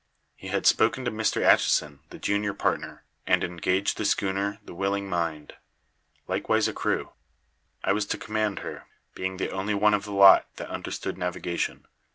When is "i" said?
7.83-7.93